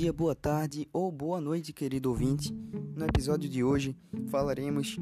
dia, 0.00 0.12
boa 0.12 0.34
tarde 0.34 0.88
ou 0.92 1.12
boa 1.12 1.40
noite, 1.40 1.74
querido 1.74 2.08
ouvinte. 2.08 2.54
No 2.96 3.04
episódio 3.04 3.50
de 3.50 3.62
hoje 3.62 3.94
falaremos 4.30 4.98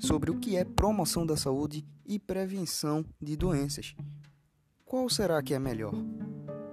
sobre 0.00 0.30
o 0.30 0.38
que 0.38 0.56
é 0.56 0.64
promoção 0.64 1.24
da 1.24 1.36
saúde 1.36 1.86
e 2.04 2.18
prevenção 2.18 3.04
de 3.22 3.36
doenças. 3.36 3.94
Qual 4.84 5.08
será 5.08 5.40
que 5.40 5.54
é 5.54 5.58
melhor? 5.60 5.94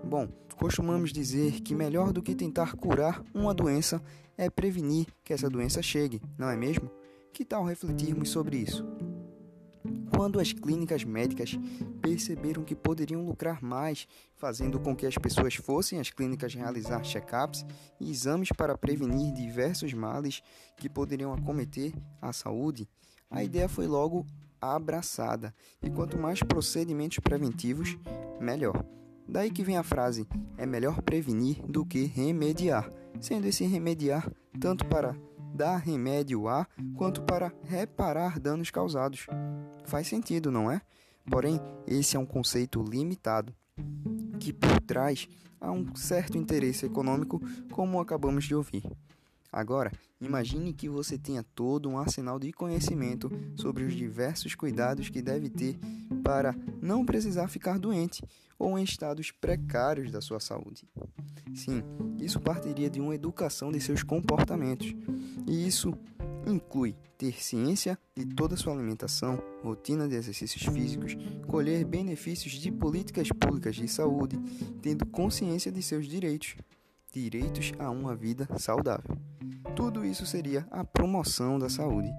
Bom, 0.04 0.28
costumamos 0.56 1.14
dizer 1.14 1.62
que 1.62 1.76
melhor 1.76 2.12
do 2.12 2.24
que 2.24 2.34
tentar 2.34 2.76
curar 2.76 3.24
uma 3.32 3.54
doença 3.54 4.02
é 4.36 4.50
prevenir 4.50 5.06
que 5.24 5.32
essa 5.32 5.48
doença 5.48 5.82
chegue, 5.82 6.20
não 6.38 6.50
é 6.50 6.58
mesmo? 6.58 6.90
Que 7.32 7.46
tal 7.46 7.64
refletirmos 7.64 8.30
sobre 8.30 8.58
isso? 8.58 8.84
Quando 10.16 10.40
as 10.40 10.54
clínicas 10.54 11.04
médicas 11.04 11.58
perceberam 12.02 12.64
que 12.64 12.76
poderiam 12.76 13.26
lucrar 13.26 13.62
mais, 13.62 14.08
fazendo 14.36 14.80
com 14.80 14.96
que 14.96 15.06
as 15.06 15.18
pessoas 15.18 15.56
fossem 15.56 16.00
às 16.00 16.10
clínicas 16.10 16.54
realizar 16.54 17.02
check-ups 17.02 17.66
e 18.00 18.10
exames 18.10 18.50
para 18.52 18.78
prevenir 18.78 19.34
diversos 19.34 19.94
males 19.94 20.42
que 20.78 20.90
poderiam 20.90 21.34
acometer 21.34 21.94
a 22.22 22.32
saúde, 22.34 22.88
a 23.30 23.44
ideia 23.44 23.68
foi 23.68 23.88
logo 23.88 24.26
abraçada. 24.62 25.54
E 25.82 25.90
quanto 25.90 26.18
mais 26.18 26.42
procedimentos 26.42 27.20
preventivos, 27.20 27.98
melhor. 28.40 28.84
Daí 29.28 29.52
que 29.52 29.64
vem 29.64 29.78
a 29.78 29.84
frase: 29.84 30.26
é 30.58 30.66
melhor 30.66 31.02
prevenir 31.02 31.62
do 31.66 31.86
que 31.86 32.06
remediar, 32.06 32.92
sendo 33.20 33.46
esse 33.46 33.66
remediar 33.66 34.32
tanto 34.60 34.86
para 34.86 35.16
dar 35.58 35.78
remédio 35.78 36.48
a 36.48 36.68
quanto 36.96 37.24
para 37.24 37.52
reparar 37.64 38.40
danos 38.40 38.70
causados. 38.70 39.26
Faz 39.86 40.08
sentido, 40.08 40.52
não 40.52 40.72
é? 40.72 40.82
Porém, 41.30 41.60
esse 41.86 42.16
é 42.16 42.20
um 42.20 42.26
conceito 42.26 42.82
limitado, 42.82 43.54
que 44.40 44.54
por 44.54 44.80
trás 44.82 45.28
há 45.60 45.72
um 45.72 45.94
certo 45.96 46.38
interesse 46.38 46.86
econômico, 46.86 47.42
como 47.72 48.00
acabamos 48.00 48.46
de 48.46 48.56
ouvir. 48.56 48.84
Agora, 49.52 49.92
imagine 50.22 50.74
que 50.74 50.88
você 50.88 51.18
tenha 51.18 51.44
todo 51.56 51.90
um 51.90 51.98
arsenal 51.98 52.38
de 52.38 52.54
conhecimento 52.54 53.30
sobre 53.56 53.84
os 53.84 53.94
diversos 53.94 54.54
cuidados 54.54 55.10
que 55.10 55.22
deve 55.22 55.50
ter 55.50 55.80
para 56.24 56.56
não 56.82 57.04
precisar 57.04 57.48
ficar 57.48 57.80
doente 57.80 58.24
ou 58.60 58.78
em 58.78 58.84
estados 58.84 59.32
precários 59.32 60.12
da 60.12 60.22
sua 60.22 60.40
saúde. 60.40 60.88
Sim, 61.56 61.84
isso 62.20 62.40
partiria 62.40 62.90
de 62.90 63.00
uma 63.00 63.16
educação 63.16 63.72
de 63.72 63.80
seus 63.80 64.04
comportamentos, 64.04 64.94
e 65.48 65.68
isso 65.68 65.94
inclui 66.46 66.96
ter 67.18 67.42
ciência 67.42 67.98
de 68.16 68.26
toda 68.26 68.56
sua 68.56 68.74
alimentação, 68.74 69.42
rotina 69.64 70.08
de 70.08 70.16
exercícios 70.16 70.64
físicos, 70.74 71.18
colher 71.48 71.84
benefícios 71.84 72.54
de 72.54 72.72
políticas 72.72 73.30
públicas 73.30 73.76
de 73.76 73.88
saúde, 73.88 74.38
tendo 74.82 75.06
consciência 75.06 75.72
de 75.72 75.82
seus 75.82 76.08
direitos, 76.08 76.56
direitos 77.12 77.72
a 77.80 77.90
uma 77.90 78.16
vida 78.16 78.48
saudável. 78.58 79.18
Tudo 79.76 80.06
isso 80.06 80.26
seria 80.26 80.68
a 80.70 80.84
promoção 80.84 81.58
da 81.58 81.70
saúde. 81.70 82.10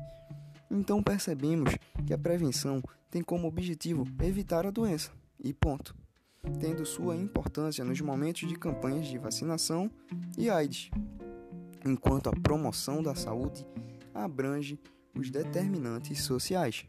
Então 0.70 1.02
percebemos 1.02 1.74
que 2.06 2.12
a 2.12 2.18
prevenção 2.18 2.82
tem 3.10 3.22
como 3.22 3.46
objetivo 3.46 4.04
evitar 4.20 4.66
a 4.66 4.70
doença, 4.70 5.10
e 5.42 5.52
ponto. 5.54 5.94
Tendo 6.60 6.84
sua 6.84 7.16
importância 7.16 7.84
nos 7.84 8.00
momentos 8.00 8.48
de 8.48 8.56
campanhas 8.56 9.06
de 9.06 9.18
vacinação 9.18 9.90
e 10.36 10.50
AIDS, 10.50 10.90
enquanto 11.84 12.28
a 12.28 12.32
promoção 12.32 13.02
da 13.02 13.14
saúde 13.14 13.66
abrange 14.14 14.78
os 15.14 15.30
determinantes 15.30 16.22
sociais. 16.22 16.86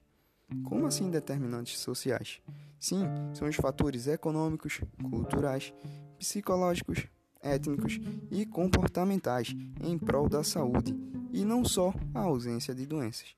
Como 0.63 0.87
assim 0.87 1.09
determinantes 1.09 1.79
sociais? 1.79 2.41
Sim, 2.79 3.03
são 3.33 3.47
os 3.47 3.55
fatores 3.55 4.07
econômicos, 4.07 4.81
culturais, 5.09 5.73
psicológicos, 6.17 7.07
étnicos 7.41 7.99
e 8.31 8.45
comportamentais 8.45 9.55
em 9.81 9.97
prol 9.97 10.27
da 10.27 10.43
saúde 10.43 10.95
e 11.31 11.45
não 11.45 11.63
só 11.63 11.93
a 12.13 12.21
ausência 12.21 12.73
de 12.73 12.85
doenças. 12.85 13.35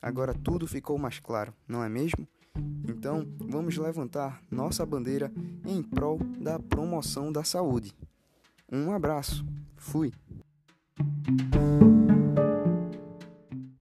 Agora 0.00 0.34
tudo 0.34 0.66
ficou 0.66 0.98
mais 0.98 1.18
claro, 1.18 1.52
não 1.66 1.82
é 1.82 1.88
mesmo? 1.88 2.26
Então, 2.88 3.26
vamos 3.38 3.76
levantar 3.76 4.40
nossa 4.50 4.84
bandeira 4.84 5.32
em 5.66 5.82
prol 5.82 6.18
da 6.40 6.58
promoção 6.58 7.30
da 7.30 7.44
saúde. 7.44 7.94
Um 8.70 8.92
abraço. 8.92 9.44
Fui. 9.76 10.12